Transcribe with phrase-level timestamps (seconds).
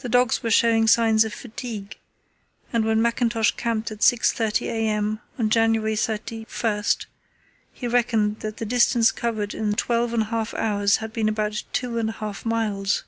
[0.00, 1.96] The dogs were showing signs of fatigue,
[2.70, 5.20] and when Mackintosh camped at 6.30 a.m.
[5.38, 6.46] on January 31,
[7.72, 11.62] he reckoned that the distance covered in twelve and a half hours had been about
[11.72, 13.04] two and a half miles.